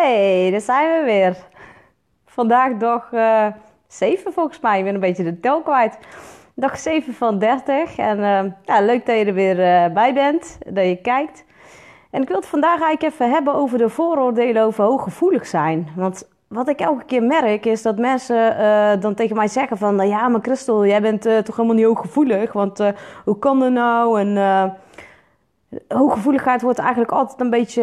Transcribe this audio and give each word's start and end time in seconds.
Hey, 0.00 0.50
daar 0.50 0.60
zijn 0.60 0.98
we 0.98 1.04
weer. 1.04 1.36
Vandaag 2.26 2.76
dag 2.76 3.12
uh, 3.12 3.46
7 3.88 4.32
volgens 4.32 4.60
mij. 4.60 4.78
Ik 4.78 4.84
ben 4.84 4.94
een 4.94 5.00
beetje 5.00 5.24
de 5.24 5.40
tel 5.40 5.62
kwijt. 5.62 5.98
Dag 6.54 6.78
7 6.78 7.14
van 7.14 7.38
30. 7.38 7.96
En 7.96 8.18
uh, 8.18 8.52
ja, 8.64 8.80
leuk 8.80 9.06
dat 9.06 9.18
je 9.18 9.24
er 9.24 9.34
weer 9.34 9.58
uh, 9.58 9.94
bij 9.94 10.14
bent, 10.14 10.58
dat 10.66 10.84
je 10.84 10.96
kijkt. 10.96 11.44
En 12.10 12.22
ik 12.22 12.28
wil 12.28 12.36
het 12.36 12.46
vandaag 12.46 12.80
eigenlijk 12.80 13.14
even 13.14 13.30
hebben 13.30 13.54
over 13.54 13.78
de 13.78 13.88
vooroordelen 13.88 14.62
over 14.62 14.84
hooggevoelig 14.84 15.46
zijn. 15.46 15.88
Want 15.96 16.28
wat 16.48 16.68
ik 16.68 16.80
elke 16.80 17.04
keer 17.04 17.22
merk 17.22 17.66
is 17.66 17.82
dat 17.82 17.98
mensen 17.98 19.00
dan 19.00 19.14
tegen 19.14 19.36
mij 19.36 19.48
zeggen 19.48 19.78
van... 19.78 19.94
Nou 19.94 20.08
ja, 20.08 20.28
maar 20.28 20.40
Christel, 20.42 20.86
jij 20.86 21.00
bent 21.00 21.22
toch 21.22 21.56
helemaal 21.56 21.76
niet 21.76 21.84
hooggevoelig. 21.84 22.52
Want 22.52 22.78
hoe 23.24 23.38
kan 23.38 23.58
dat 23.60 23.70
nou? 23.70 24.20
En 24.20 24.36
hooggevoeligheid 25.88 26.62
wordt 26.62 26.78
eigenlijk 26.78 27.12
altijd 27.12 27.40
een 27.40 27.50
beetje 27.50 27.82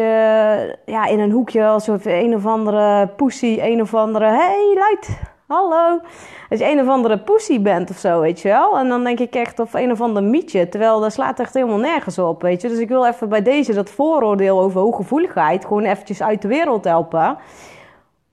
ja, 0.84 1.06
in 1.06 1.18
een 1.18 1.30
hoekje 1.30 1.66
alsof 1.66 2.04
een 2.04 2.34
of 2.34 2.46
andere 2.46 3.06
pussy, 3.06 3.58
een 3.60 3.80
of 3.80 3.94
andere. 3.94 4.24
hey, 4.24 4.74
luid, 4.74 5.20
hallo. 5.46 6.00
Als 6.50 6.60
je 6.60 6.70
een 6.70 6.80
of 6.80 6.88
andere 6.88 7.18
pussy 7.18 7.60
bent 7.60 7.90
of 7.90 7.96
zo, 7.96 8.20
weet 8.20 8.40
je 8.40 8.48
wel. 8.48 8.78
En 8.78 8.88
dan 8.88 9.04
denk 9.04 9.18
ik 9.18 9.34
echt 9.34 9.58
of 9.58 9.74
een 9.74 9.90
of 9.90 10.00
ander 10.00 10.22
mietje. 10.22 10.68
Terwijl 10.68 11.00
dat 11.00 11.12
slaat 11.12 11.40
echt 11.40 11.54
helemaal 11.54 11.78
nergens 11.78 12.18
op, 12.18 12.42
weet 12.42 12.62
je. 12.62 12.68
Dus 12.68 12.78
ik 12.78 12.88
wil 12.88 13.06
even 13.06 13.28
bij 13.28 13.42
deze 13.42 13.74
dat 13.74 13.90
vooroordeel 13.90 14.60
over 14.60 14.80
hooggevoeligheid 14.80 15.64
gewoon 15.64 15.84
eventjes 15.84 16.22
uit 16.22 16.42
de 16.42 16.48
wereld 16.48 16.84
helpen. 16.84 17.38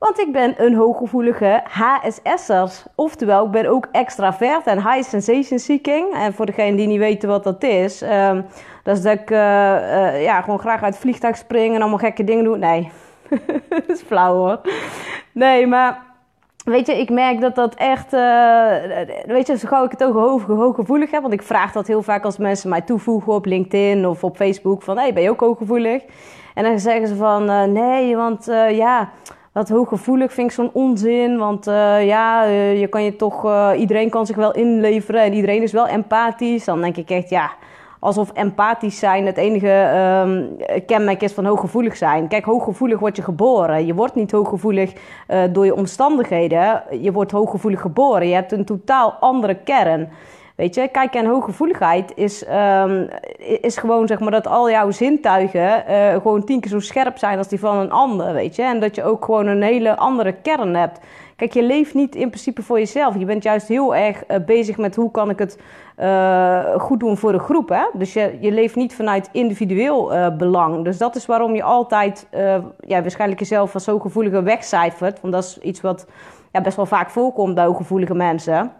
Want 0.03 0.19
ik 0.19 0.31
ben 0.31 0.53
een 0.57 0.75
hooggevoelige 0.75 1.61
HSS'er. 1.63 2.83
Oftewel, 2.95 3.45
ik 3.45 3.51
ben 3.51 3.65
ook 3.65 3.87
extravert 3.91 4.65
en 4.65 4.89
high 4.89 5.09
sensation 5.09 5.59
seeking. 5.59 6.13
En 6.13 6.33
voor 6.33 6.45
degenen 6.45 6.75
die 6.75 6.87
niet 6.87 6.99
weten 6.99 7.29
wat 7.29 7.43
dat 7.43 7.63
is... 7.63 8.01
Um, 8.01 8.45
dat 8.83 8.97
is 8.97 9.03
dat 9.03 9.13
ik 9.13 9.29
uh, 9.29 9.37
uh, 9.37 10.23
ja, 10.23 10.41
gewoon 10.41 10.59
graag 10.59 10.83
uit 10.83 10.93
het 10.93 11.01
vliegtuig 11.01 11.37
spring 11.37 11.75
en 11.75 11.81
allemaal 11.81 11.97
gekke 11.97 12.23
dingen 12.23 12.43
doe. 12.43 12.57
Nee, 12.57 12.91
dat 13.69 13.83
is 13.87 14.01
flauw 14.01 14.35
hoor. 14.35 14.61
Nee, 15.31 15.67
maar 15.67 16.01
weet 16.65 16.87
je, 16.87 16.99
ik 16.99 17.09
merk 17.09 17.41
dat 17.41 17.55
dat 17.55 17.75
echt... 17.75 18.13
Uh, 18.13 18.75
weet 19.25 19.47
je, 19.47 19.57
zo 19.57 19.67
gauw 19.67 19.85
ik 19.85 19.91
het 19.91 20.03
ook 20.03 20.13
hoog, 20.13 20.45
hooggevoelig 20.45 21.11
heb... 21.11 21.21
want 21.21 21.33
ik 21.33 21.43
vraag 21.43 21.71
dat 21.71 21.87
heel 21.87 22.01
vaak 22.01 22.23
als 22.23 22.37
mensen 22.37 22.69
mij 22.69 22.81
toevoegen 22.81 23.33
op 23.33 23.45
LinkedIn 23.45 24.07
of 24.07 24.23
op 24.23 24.35
Facebook... 24.35 24.81
van, 24.81 24.95
hé, 24.95 25.03
hey, 25.03 25.13
ben 25.13 25.23
je 25.23 25.29
ook 25.29 25.39
hooggevoelig? 25.39 26.03
En 26.53 26.63
dan 26.63 26.79
zeggen 26.79 27.07
ze 27.07 27.15
van, 27.15 27.71
nee, 27.71 28.15
want 28.15 28.45
ja 28.69 29.09
dat 29.53 29.69
hooggevoelig 29.69 30.33
vind 30.33 30.49
ik 30.49 30.55
zo'n 30.55 30.69
onzin. 30.73 31.37
Want 31.37 31.67
uh, 31.67 32.05
ja, 32.05 32.47
uh, 32.47 32.79
je 32.79 32.87
kan 32.87 33.03
je 33.03 33.15
toch, 33.15 33.45
uh, 33.45 33.69
iedereen 33.77 34.09
kan 34.09 34.25
zich 34.25 34.35
wel 34.35 34.53
inleveren 34.53 35.21
en 35.21 35.33
iedereen 35.33 35.61
is 35.61 35.71
wel 35.71 35.87
empathisch. 35.87 36.65
Dan 36.65 36.81
denk 36.81 36.97
ik 36.97 37.09
echt, 37.09 37.29
ja, 37.29 37.51
alsof 37.99 38.31
empathisch 38.33 38.99
zijn 38.99 39.25
het 39.25 39.37
enige 39.37 39.91
um, 40.25 40.57
kenmerk 40.85 41.21
is 41.21 41.33
van 41.33 41.45
hooggevoelig 41.45 41.97
zijn. 41.97 42.27
Kijk, 42.27 42.45
hooggevoelig 42.45 42.99
word 42.99 43.15
je 43.15 43.21
geboren. 43.21 43.85
Je 43.85 43.93
wordt 43.93 44.15
niet 44.15 44.31
hooggevoelig 44.31 44.93
door 45.51 45.65
je 45.65 45.75
omstandigheden. 45.75 46.83
Je 47.01 47.11
wordt 47.11 47.31
hooggevoelig 47.31 47.81
geboren. 47.81 48.27
Je 48.27 48.33
hebt 48.33 48.51
een 48.51 48.65
totaal 48.65 49.11
andere 49.19 49.55
kern. 49.55 50.09
Weet 50.63 50.91
kijk, 50.91 51.13
en 51.13 51.25
hooggevoeligheid 51.25 52.11
is, 52.15 52.45
um, 52.47 53.07
is 53.61 53.77
gewoon 53.77 54.07
zeg 54.07 54.19
maar 54.19 54.31
dat 54.31 54.47
al 54.47 54.69
jouw 54.69 54.91
zintuigen 54.91 55.83
uh, 55.89 56.13
gewoon 56.13 56.43
tien 56.43 56.59
keer 56.59 56.71
zo 56.71 56.79
scherp 56.79 57.17
zijn 57.17 57.37
als 57.37 57.47
die 57.47 57.59
van 57.59 57.77
een 57.77 57.91
ander, 57.91 58.33
weet 58.33 58.55
je. 58.55 58.61
En 58.63 58.79
dat 58.79 58.95
je 58.95 59.03
ook 59.03 59.25
gewoon 59.25 59.47
een 59.47 59.61
hele 59.61 59.97
andere 59.97 60.33
kern 60.33 60.75
hebt. 60.75 60.99
Kijk, 61.35 61.53
je 61.53 61.63
leeft 61.63 61.93
niet 61.93 62.15
in 62.15 62.27
principe 62.27 62.61
voor 62.61 62.79
jezelf. 62.79 63.17
Je 63.17 63.25
bent 63.25 63.43
juist 63.43 63.67
heel 63.67 63.95
erg 63.95 64.23
uh, 64.27 64.37
bezig 64.45 64.77
met 64.77 64.95
hoe 64.95 65.11
kan 65.11 65.29
ik 65.29 65.39
het 65.39 65.59
uh, 65.99 66.79
goed 66.79 66.99
doen 66.99 67.17
voor 67.17 67.31
de 67.31 67.39
groep. 67.39 67.69
Hè? 67.69 67.85
Dus 67.93 68.13
je, 68.13 68.37
je 68.39 68.51
leeft 68.51 68.75
niet 68.75 68.95
vanuit 68.95 69.29
individueel 69.31 70.31
belang. 70.37 70.83
Dus 70.83 70.97
dat 70.97 71.15
is 71.15 71.25
waarom 71.25 71.55
je 71.55 71.63
altijd 71.63 72.27
ja, 72.79 73.01
waarschijnlijk 73.01 73.39
jezelf 73.39 73.73
als 73.73 73.85
hooggevoelige 73.85 74.43
wegcijfert. 74.43 75.21
Want 75.21 75.33
dat 75.33 75.43
is 75.43 75.57
iets 75.57 75.81
wat 75.81 76.07
ja, 76.51 76.61
best 76.61 76.75
wel 76.75 76.85
vaak 76.85 77.09
voorkomt 77.09 77.55
bij 77.55 77.65
hooggevoelige 77.65 78.15
mensen. 78.15 78.71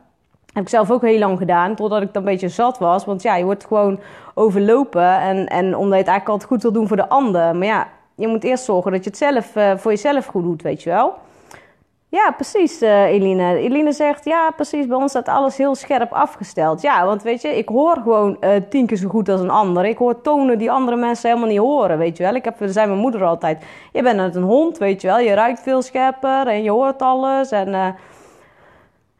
Heb 0.54 0.64
ik 0.64 0.70
zelf 0.70 0.92
ook 0.92 1.02
heel 1.02 1.20
lang 1.20 1.38
gedaan, 1.38 1.76
totdat 1.76 2.02
ik 2.02 2.14
dan 2.14 2.24
een 2.24 2.30
beetje 2.30 2.50
zat 2.50 2.78
was. 2.78 3.06
Want 3.06 3.22
ja, 3.22 3.36
je 3.36 3.44
wordt 3.44 3.66
gewoon 3.66 4.00
overlopen. 4.34 5.20
En, 5.20 5.48
en 5.48 5.66
omdat 5.66 5.94
je 5.94 6.04
het 6.04 6.08
eigenlijk 6.08 6.28
altijd 6.28 6.50
goed 6.50 6.62
wil 6.62 6.72
doen 6.72 6.88
voor 6.88 6.98
de 6.98 7.10
ander. 7.10 7.56
Maar 7.56 7.68
ja, 7.68 7.88
je 8.16 8.28
moet 8.28 8.44
eerst 8.44 8.64
zorgen 8.64 8.92
dat 8.92 9.04
je 9.04 9.10
het 9.10 9.20
zelf 9.20 9.56
uh, 9.56 9.72
voor 9.76 9.92
jezelf 9.92 10.26
goed 10.26 10.44
doet, 10.44 10.62
weet 10.62 10.84
je 10.84 10.90
wel. 10.90 11.14
Ja, 12.10 12.32
precies, 12.32 12.82
uh, 12.82 13.04
Eline. 13.04 13.58
Eline 13.58 13.92
zegt, 13.92 14.26
ja, 14.26 14.52
precies, 14.56 14.88
bij 14.88 14.98
ons 14.98 15.12
staat 15.12 15.28
alles 15.28 15.58
heel 15.58 15.76
scherp 15.76 16.12
afgesteld. 16.12 16.82
Ja, 16.82 17.06
want 17.06 17.24
weet 17.24 17.42
je, 17.42 17.58
ik 17.58 17.70
hoor 17.70 17.96
gewoon 18.04 18.38
uh, 18.42 18.50
tien 18.70 18.86
keer 18.86 18.98
zo 18.98 19.10
goed 19.10 19.30
als 19.30 19.42
een 19.42 19.50
ander. 19.50 19.86
Ik 19.86 19.98
hoor 19.98 20.22
tonen 20.22 20.58
die 20.58 20.72
andere 20.72 20.98
mensen 20.98 21.30
helemaal 21.30 21.50
niet 21.50 21.60
horen, 21.60 21.98
weet 21.98 22.18
je 22.18 22.24
wel. 22.24 22.36
Ik 22.36 22.46
heb, 22.46 22.56
zei 22.66 22.88
mijn 22.88 23.00
moeder 23.00 23.24
altijd, 23.24 23.66
je 23.92 24.04
bent 24.04 24.18
net 24.18 24.36
een 24.36 24.44
hond, 24.44 24.78
weet 24.78 25.02
je 25.02 25.08
wel. 25.08 25.20
Je 25.20 25.34
ruikt 25.34 25.60
veel 25.60 25.82
scherper 25.82 26.48
en 26.48 26.64
je 26.64 26.72
hoort 26.72 27.02
alles 27.02 27.52
en... 27.52 27.96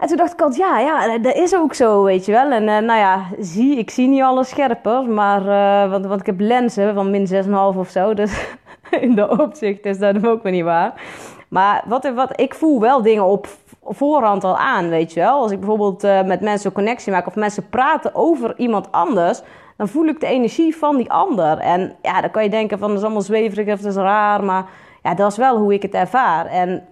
En 0.04 0.10
toen 0.10 0.18
dacht 0.18 0.34
ik 0.34 0.42
altijd, 0.42 0.62
ja, 0.62 0.80
ja, 0.80 1.18
dat 1.18 1.36
is 1.36 1.56
ook 1.56 1.74
zo, 1.74 2.04
weet 2.04 2.26
je 2.26 2.32
wel. 2.32 2.52
En 2.52 2.64
uh, 2.64 2.78
nou 2.78 3.00
ja, 3.00 3.26
zie, 3.40 3.78
ik 3.78 3.90
zie 3.90 4.08
niet 4.08 4.22
alles 4.22 4.50
scherper, 4.50 5.04
maar, 5.04 5.42
uh, 5.42 5.92
want, 5.92 6.06
want 6.06 6.20
ik 6.20 6.26
heb 6.26 6.40
lenzen 6.40 6.94
van 6.94 7.12
min 7.12 7.28
6,5 7.28 7.52
of 7.78 7.90
zo. 7.90 8.14
Dus 8.14 8.56
in 9.02 9.16
de 9.16 9.40
opzicht 9.40 9.86
is 9.86 10.00
dat 10.00 10.28
ook 10.28 10.44
weer 10.44 10.52
niet 10.52 10.64
waar. 10.64 11.02
Maar 11.48 11.84
wat, 11.88 12.12
wat, 12.16 12.40
ik 12.40 12.54
voel 12.54 12.80
wel 12.80 13.02
dingen 13.02 13.24
op 13.24 13.48
voorhand 13.84 14.44
al 14.44 14.58
aan, 14.58 14.90
weet 14.90 15.14
je 15.14 15.20
wel. 15.20 15.42
Als 15.42 15.52
ik 15.52 15.60
bijvoorbeeld 15.60 16.02
met 16.02 16.42
mensen 16.42 16.70
een 16.70 16.76
connectie 16.76 17.12
maak 17.12 17.28
of 17.28 17.36
mensen 17.36 17.70
praten 17.70 18.16
over 18.16 18.54
iemand 18.58 18.92
anders... 18.92 19.42
dan 19.78 19.88
voel 19.88 20.06
ik 20.06 20.20
de 20.20 20.28
energie 20.28 20.76
van 20.76 20.98
die 20.98 21.12
ander. 21.12 21.58
En 21.58 21.96
ja, 22.02 22.22
dan 22.22 22.32
kan 22.32 22.44
je 22.44 22.50
denken 22.50 22.80
van, 22.80 22.88
dat 22.88 22.98
is 22.98 23.04
allemaal 23.04 23.22
zweverig 23.22 23.74
of 23.74 23.82
dat 23.82 23.92
is 23.92 24.02
raar. 24.02 24.44
Maar 24.44 24.66
ja, 25.04 25.14
dat 25.14 25.32
is 25.32 25.38
wel 25.38 25.58
hoe 25.58 25.74
ik 25.74 25.82
het 25.82 25.94
ervaar. 25.94 26.46
En 26.46 26.84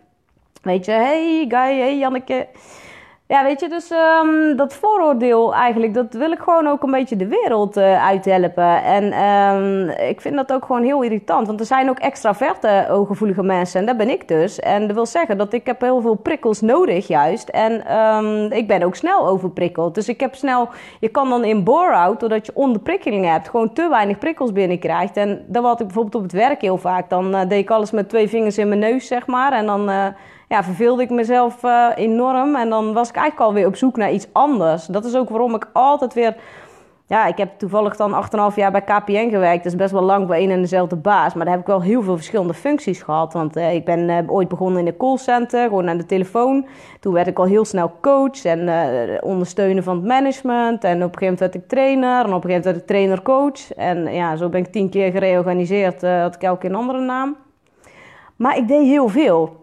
weet 0.62 0.86
je, 0.86 0.92
hey 0.92 1.46
guy, 1.50 1.80
hey 1.80 1.98
Janneke... 1.98 2.48
Ja, 3.32 3.44
weet 3.44 3.60
je, 3.60 3.70
dus 3.70 3.92
um, 3.92 4.56
dat 4.56 4.74
vooroordeel 4.74 5.54
eigenlijk, 5.54 5.94
dat 5.94 6.14
wil 6.14 6.32
ik 6.32 6.40
gewoon 6.40 6.68
ook 6.68 6.84
een 6.84 6.92
beetje 6.92 7.16
de 7.16 7.28
wereld 7.28 7.78
uh, 7.78 8.06
uithelpen. 8.06 8.84
En 8.84 9.24
um, 9.24 9.90
ik 9.90 10.22
vind 10.22 10.36
dat 10.36 10.54
ook 10.54 10.66
gewoon 10.66 10.84
heel 10.84 11.02
irritant, 11.02 11.48
want 11.48 11.60
er 11.60 11.66
zijn 11.66 11.90
ook 11.90 12.00
extraverte, 12.00 12.86
hooggevoelige 12.88 13.44
mensen 13.44 13.80
en 13.80 13.86
dat 13.86 13.98
ben 13.98 14.10
ik 14.10 14.28
dus. 14.28 14.60
En 14.60 14.88
dat 14.88 14.96
wil 14.96 15.06
zeggen 15.06 15.38
dat 15.38 15.54
ik 15.54 15.66
heb 15.66 15.82
heel 15.82 16.02
veel 16.02 16.16
prikkels 16.16 16.62
nodig 16.62 17.08
juist. 17.08 17.50
En 17.50 17.98
um, 17.98 18.52
ik 18.52 18.68
ben 18.68 18.84
ook 18.84 18.96
snel 18.96 19.28
overprikkeld. 19.28 19.96
Dus 19.96 20.10
ik 20.10 20.20
heb 20.20 20.36
snel, 20.36 20.70
je 21.00 21.10
kan 21.10 21.30
dan 21.30 21.44
in 21.44 21.64
bore-out, 21.64 22.20
doordat 22.20 22.46
je 22.46 22.52
onderprikkeling 22.56 23.26
hebt, 23.26 23.50
gewoon 23.50 23.74
te 23.74 23.90
weinig 23.90 24.18
prikkels 24.18 24.52
binnenkrijgt. 24.52 25.18
En 25.18 25.46
dat 25.48 25.64
had 25.64 25.80
ik 25.80 25.86
bijvoorbeeld 25.86 26.16
op 26.16 26.24
het 26.24 26.32
werk 26.32 26.62
heel 26.62 26.78
vaak. 26.78 27.10
Dan 27.10 27.36
uh, 27.36 27.40
deed 27.40 27.60
ik 27.60 27.70
alles 27.70 27.92
met 27.92 28.10
twee 28.10 28.30
vingers 28.30 28.58
in 28.58 28.68
mijn 28.68 28.80
neus, 28.80 29.08
zeg 29.08 29.28
maar. 29.28 29.54
En 29.54 29.66
dan... 29.66 30.14
ja, 30.52 30.64
verveelde 30.64 31.02
ik 31.02 31.10
mezelf 31.10 31.64
uh, 31.64 31.88
enorm. 31.96 32.56
En 32.56 32.70
dan 32.70 32.94
was 32.94 33.10
ik 33.10 33.16
eigenlijk 33.16 33.48
alweer 33.48 33.68
op 33.68 33.76
zoek 33.76 33.98
naar 33.98 34.12
iets 34.12 34.28
anders. 34.32 34.86
Dat 34.86 35.06
is 35.06 35.16
ook 35.16 35.30
waarom 35.30 35.56
ik 35.56 35.68
altijd 35.74 36.14
weer... 36.14 36.36
Ja, 37.06 37.26
ik 37.26 37.38
heb 37.38 37.50
toevallig 37.58 37.96
dan 37.96 38.26
8,5 38.52 38.56
jaar 38.56 38.72
bij 38.72 38.82
KPN 38.82 39.30
gewerkt. 39.30 39.64
Dat 39.64 39.74
is 39.74 39.80
best 39.80 39.92
wel 39.92 40.02
lang 40.02 40.28
bij 40.28 40.44
een 40.44 40.50
en 40.50 40.62
dezelfde 40.62 40.96
baas. 40.96 41.34
Maar 41.34 41.46
daar 41.46 41.54
heb 41.54 41.64
ik 41.64 41.70
wel 41.70 41.82
heel 41.82 42.02
veel 42.02 42.16
verschillende 42.16 42.54
functies 42.54 43.02
gehad. 43.02 43.34
Want 43.34 43.58
uh, 43.58 43.74
ik 43.74 43.86
ben 43.86 44.10
uh, 44.10 44.18
ooit 44.28 44.48
begonnen 44.48 44.80
in 44.80 44.86
de 44.86 44.98
callcenter, 44.98 45.68
gewoon 45.68 45.90
aan 45.90 45.98
de 45.98 46.06
telefoon. 46.06 46.66
Toen 47.00 47.14
werd 47.14 47.28
ik 47.28 47.40
al 47.40 47.46
heel 47.46 47.66
snel 47.66 47.94
coach 48.02 48.46
en 48.46 48.70
ondersteunen 49.24 49.84
van 49.84 49.96
het 49.96 50.06
management. 50.06 50.84
En 50.84 51.04
op 51.04 51.14
een 51.14 51.18
gegeven 51.18 51.22
moment 51.22 51.40
werd 51.40 51.56
ik 51.56 51.68
trainer. 51.68 52.26
En 52.26 52.34
op 52.34 52.44
een 52.44 52.50
gegeven 52.50 52.50
moment 52.50 52.66
werd 52.66 52.78
ik 52.78 52.88
trainer-coach. 52.88 53.74
En 53.74 54.14
ja, 54.14 54.36
zo 54.36 54.50
ben 54.50 54.60
ik 54.60 54.72
tien 54.72 54.90
keer 54.90 55.12
gereorganiseerd. 55.12 56.02
had 56.02 56.36
ik 56.36 56.44
elke 56.44 56.60
keer 56.60 56.70
een 56.70 56.76
andere 56.76 57.00
naam. 57.00 57.36
Maar 58.36 58.58
ik 58.58 58.68
deed 58.68 58.86
heel 58.86 59.08
veel. 59.08 59.61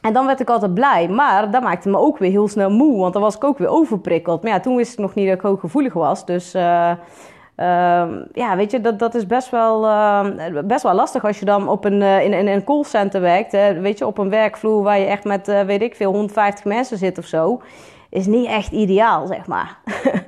En 0.00 0.12
dan 0.12 0.26
werd 0.26 0.40
ik 0.40 0.50
altijd 0.50 0.74
blij. 0.74 1.08
Maar 1.08 1.50
dat 1.50 1.62
maakte 1.62 1.88
me 1.88 1.98
ook 1.98 2.18
weer 2.18 2.30
heel 2.30 2.48
snel 2.48 2.70
moe. 2.70 2.98
Want 2.98 3.12
dan 3.12 3.22
was 3.22 3.36
ik 3.36 3.44
ook 3.44 3.58
weer 3.58 3.68
overprikkeld. 3.68 4.42
Maar 4.42 4.52
ja, 4.52 4.60
toen 4.60 4.76
wist 4.76 4.92
ik 4.92 4.98
nog 4.98 5.14
niet 5.14 5.26
dat 5.26 5.36
ik 5.36 5.40
hooggevoelig 5.42 5.92
was. 5.92 6.26
Dus 6.26 6.54
uh, 6.54 6.90
uh, 7.56 8.06
ja, 8.32 8.56
weet 8.56 8.70
je, 8.70 8.80
dat, 8.80 8.98
dat 8.98 9.14
is 9.14 9.26
best 9.26 9.50
wel, 9.50 9.84
uh, 9.84 10.26
best 10.64 10.82
wel 10.82 10.94
lastig 10.94 11.24
als 11.24 11.38
je 11.38 11.44
dan 11.44 11.68
op 11.68 11.84
een, 11.84 12.02
in, 12.02 12.32
in 12.32 12.46
een 12.46 12.64
callcenter 12.64 13.20
werkt. 13.20 13.52
Hè. 13.52 13.80
Weet 13.80 13.98
je, 13.98 14.06
op 14.06 14.18
een 14.18 14.30
werkvloer 14.30 14.82
waar 14.82 14.98
je 14.98 15.06
echt 15.06 15.24
met, 15.24 15.46
weet 15.46 15.82
ik 15.82 15.96
veel, 15.96 16.10
150 16.10 16.64
mensen 16.64 16.98
zit 16.98 17.18
of 17.18 17.24
zo. 17.24 17.60
Is 18.10 18.26
niet 18.26 18.46
echt 18.46 18.72
ideaal, 18.72 19.26
zeg 19.26 19.46
maar. 19.46 19.78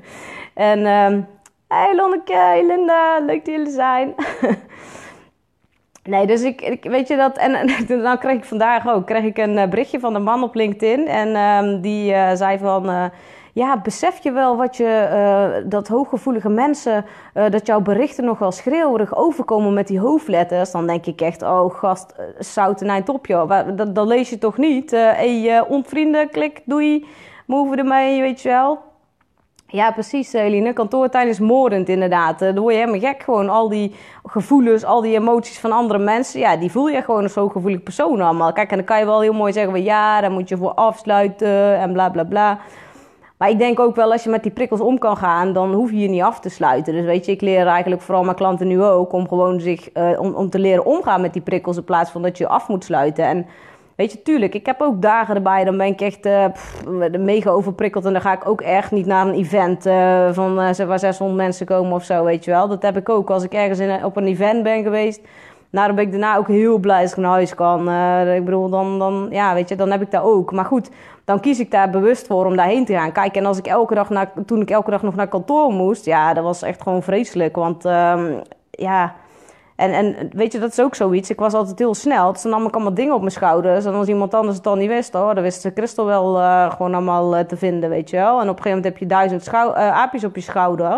en, 0.55 0.87
ehm, 0.87 1.20
hey 1.69 1.94
Lonneke, 1.96 2.34
hey 2.34 2.66
Linda, 2.66 3.19
leuk 3.19 3.44
dat 3.44 3.55
jullie 3.55 3.73
zijn. 3.73 4.14
Nee, 6.02 6.26
dus 6.26 6.43
ik, 6.43 6.61
ik, 6.61 6.85
weet 6.85 7.08
je 7.08 7.17
dat. 7.17 7.37
En, 7.38 7.69
dan 8.02 8.19
kreeg 8.19 8.37
ik 8.37 8.44
vandaag 8.44 8.88
ook 8.88 9.06
kreeg 9.06 9.25
ik 9.25 9.38
een 9.38 9.58
eh, 9.58 9.69
berichtje 9.69 10.00
van 10.00 10.14
een 10.14 10.23
man 10.23 10.43
op 10.43 10.55
LinkedIn. 10.55 11.06
En 11.08 11.37
um, 11.37 11.81
die 11.81 12.12
uh, 12.12 12.31
zei 12.35 12.58
van. 12.58 12.91
Uh, 12.91 13.05
ja, 13.52 13.81
besef 13.81 14.23
je 14.23 14.32
wel 14.32 14.56
wat 14.56 14.76
je, 14.76 15.64
dat 15.67 15.88
hooggevoelige 15.88 16.49
mensen, 16.49 17.05
dat 17.32 17.67
jouw 17.67 17.81
berichten 17.81 18.25
nog 18.25 18.38
wel 18.38 18.52
schreeuwerig 18.52 19.17
overkomen 19.17 19.75
met 19.75 19.87
die 19.87 20.00
hoofdletters? 20.00 20.70
Dan 20.70 20.87
denk 20.87 21.06
ik 21.06 21.20
echt, 21.20 21.43
oh 21.43 21.75
gast, 21.75 22.14
zout 22.38 22.82
en 22.82 23.08
op 23.08 23.26
joh. 23.26 23.76
Dat, 23.76 23.94
dat 23.94 24.06
lees 24.06 24.31
je 24.31 24.38
toch 24.38 24.56
niet? 24.56 24.91
Hé, 24.91 25.62
onvrienden, 25.69 26.31
klik, 26.31 26.62
doei, 26.64 27.06
move 27.47 27.76
ermee, 27.76 28.20
weet 28.20 28.43
je 28.43 28.49
wel. 28.49 28.89
Ja, 29.72 29.90
precies, 29.93 30.32
Eline. 30.32 30.72
Kantoortuin 30.72 31.28
is 31.28 31.38
moordend 31.38 31.88
inderdaad. 31.88 32.38
Dan 32.38 32.58
word 32.58 32.75
je 32.75 32.81
helemaal 32.81 33.00
gek. 33.00 33.22
Gewoon 33.22 33.49
al 33.49 33.69
die 33.69 33.94
gevoelens, 34.25 34.84
al 34.84 35.00
die 35.00 35.14
emoties 35.14 35.58
van 35.58 35.72
andere 35.72 35.99
mensen. 35.99 36.40
Ja, 36.40 36.56
die 36.56 36.70
voel 36.70 36.88
je 36.88 37.02
gewoon 37.02 37.22
als 37.22 37.32
zo'n 37.32 37.50
gevoelig 37.50 37.82
persoon 37.82 38.20
allemaal. 38.20 38.52
Kijk, 38.52 38.70
en 38.70 38.76
dan 38.76 38.87
kan 38.87 38.99
je 38.99 39.05
wel 39.05 39.20
heel 39.20 39.32
mooi 39.32 39.52
zeggen 39.52 39.72
van 39.72 39.82
ja, 39.82 40.20
daar 40.20 40.31
moet 40.31 40.49
je 40.49 40.56
voor 40.56 40.75
afsluiten 40.75 41.78
en 41.78 41.93
bla 41.93 42.08
bla 42.08 42.25
bla. 42.25 42.58
Maar 43.37 43.50
ik 43.50 43.58
denk 43.58 43.81
ook 43.81 43.96
wel, 43.96 44.12
als 44.12 44.25
je 44.25 44.31
met 44.31 44.43
die 44.43 44.52
prikkels 44.52 44.81
om 44.81 44.99
kan 44.99 45.17
gaan, 45.17 45.52
dan 45.52 45.73
hoef 45.73 45.90
je 45.90 45.99
je 45.99 46.08
niet 46.08 46.23
af 46.23 46.40
te 46.40 46.49
sluiten. 46.49 46.93
Dus 46.93 47.05
weet 47.05 47.26
je, 47.26 47.32
ik 47.32 47.40
leer 47.40 47.66
eigenlijk 47.66 48.02
vooral 48.02 48.25
mijn 48.25 48.37
klanten 48.37 48.66
nu 48.66 48.82
ook 48.82 49.12
om 49.12 49.28
gewoon 49.28 49.61
zich, 49.61 49.96
uh, 49.96 50.20
om, 50.20 50.34
om 50.34 50.50
te 50.50 50.58
leren 50.58 50.84
omgaan 50.84 51.20
met 51.20 51.32
die 51.32 51.43
prikkels 51.43 51.76
in 51.76 51.84
plaats 51.84 52.11
van 52.11 52.23
dat 52.23 52.38
je 52.38 52.44
je 52.44 52.50
af 52.50 52.69
moet 52.69 52.84
sluiten. 52.84 53.25
En 53.25 53.46
Weet 54.00 54.12
je, 54.12 54.23
tuurlijk, 54.23 54.55
ik 54.55 54.67
heb 54.67 54.81
ook 54.81 55.02
dagen 55.02 55.35
erbij, 55.35 55.64
dan 55.64 55.76
ben 55.76 55.87
ik 55.87 56.00
echt 56.00 56.20
pff, 56.52 56.85
mega 57.19 57.50
overprikkeld. 57.50 58.05
En 58.05 58.12
dan 58.12 58.20
ga 58.20 58.32
ik 58.32 58.49
ook 58.49 58.61
echt 58.61 58.91
niet 58.91 59.06
naar 59.06 59.26
een 59.26 59.35
event 59.35 59.87
uh, 59.87 60.29
van 60.32 60.61
uh, 60.61 60.87
waar 60.87 60.99
600 60.99 61.38
mensen 61.38 61.67
komen 61.67 61.93
of 61.93 62.05
zo, 62.05 62.25
weet 62.25 62.44
je 62.44 62.50
wel. 62.50 62.69
Dat 62.69 62.82
heb 62.82 62.97
ik 62.97 63.08
ook. 63.08 63.31
Als 63.31 63.44
ik 63.44 63.52
ergens 63.52 63.79
in, 63.79 64.05
op 64.05 64.17
een 64.17 64.26
event 64.26 64.62
ben 64.62 64.82
geweest, 64.82 65.20
nou, 65.70 65.87
dan 65.87 65.97
ben 65.97 66.05
ik 66.05 66.11
daarna 66.11 66.37
ook 66.37 66.49
heel 66.49 66.79
blij 66.79 67.02
als 67.02 67.11
ik 67.11 67.17
naar 67.17 67.31
huis 67.31 67.55
kan. 67.55 67.81
ik 68.29 68.44
bedoel, 68.44 68.69
dan, 68.69 68.99
dan, 68.99 69.29
ja, 69.31 69.55
weet 69.55 69.69
je, 69.69 69.76
dan 69.76 69.91
heb 69.91 70.02
ik 70.02 70.11
dat 70.11 70.23
ook. 70.23 70.52
Maar 70.52 70.64
goed, 70.64 70.91
dan 71.25 71.41
kies 71.41 71.61
ik 71.61 71.70
daar 71.70 71.91
bewust 71.91 72.26
voor 72.26 72.47
om 72.47 72.56
daarheen 72.56 72.85
te 72.85 72.93
gaan. 72.93 73.12
Kijk, 73.12 73.37
en 73.37 73.47
als 73.47 73.58
ik 73.58 73.67
elke 73.67 73.94
dag 73.94 74.11
naar, 74.11 74.32
toen 74.47 74.61
ik 74.61 74.70
elke 74.70 74.91
dag 74.91 75.02
nog 75.02 75.14
naar 75.14 75.29
kantoor 75.29 75.73
moest, 75.73 76.05
ja, 76.05 76.35
dat 76.35 76.44
was 76.44 76.62
echt 76.62 76.82
gewoon 76.82 77.02
vreselijk. 77.02 77.56
Want, 77.56 77.85
ehm, 77.85 78.32
ja 78.70 79.14
en, 79.81 79.93
en 79.93 80.31
weet 80.32 80.53
je, 80.53 80.59
dat 80.59 80.71
is 80.71 80.81
ook 80.81 80.94
zoiets. 80.94 81.31
Ik 81.31 81.38
was 81.38 81.55
altijd 81.55 81.79
heel 81.79 81.94
snel. 81.94 82.32
Dus 82.32 82.43
dan 82.43 82.50
nam 82.50 82.67
ik 82.67 82.75
allemaal 82.75 82.94
dingen 82.94 83.15
op 83.15 83.21
mijn 83.21 83.32
schouders. 83.32 83.85
En 83.85 83.94
als 83.94 84.09
iemand 84.09 84.35
anders 84.35 84.55
het 84.55 84.65
dan 84.65 84.79
niet 84.79 84.88
wist, 84.88 85.15
oh, 85.15 85.35
dan 85.35 85.43
wist 85.43 85.71
Christel 85.75 86.06
wel 86.06 86.38
uh, 86.38 86.71
gewoon 86.71 86.94
allemaal 86.94 87.37
uh, 87.37 87.44
te 87.44 87.56
vinden, 87.56 87.91
weet 87.91 88.11
je 88.11 88.17
wel. 88.17 88.41
En 88.41 88.49
op 88.49 88.56
een 88.56 88.62
gegeven 88.62 88.69
moment 88.69 88.85
heb 88.85 88.99
je 88.99 89.06
duizend 89.06 89.49
uh, 89.49 89.75
aapjes 89.75 90.25
op 90.25 90.35
je 90.35 90.41
schouder. 90.41 90.93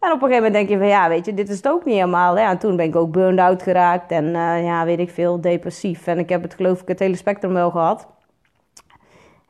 En 0.00 0.12
op 0.12 0.22
een 0.22 0.28
gegeven 0.28 0.34
moment 0.34 0.52
denk 0.52 0.68
je 0.68 0.78
van, 0.78 0.86
ja, 0.86 1.08
weet 1.08 1.24
je, 1.24 1.34
dit 1.34 1.48
is 1.48 1.56
het 1.56 1.68
ook 1.68 1.84
niet 1.84 1.94
helemaal. 1.94 2.38
Ja, 2.38 2.50
en 2.50 2.58
toen 2.58 2.76
ben 2.76 2.86
ik 2.86 2.96
ook 2.96 3.12
burned 3.12 3.40
out 3.40 3.62
geraakt. 3.62 4.10
En 4.10 4.30
ja, 4.64 4.84
weet 4.84 4.98
ik 4.98 5.10
veel, 5.10 5.40
depressief. 5.40 6.06
En 6.06 6.18
ik 6.18 6.28
heb 6.28 6.42
het 6.42 6.54
geloof 6.54 6.80
ik 6.80 6.88
het 6.88 6.98
hele 6.98 7.16
spectrum 7.16 7.52
wel 7.52 7.70
gehad. 7.70 8.06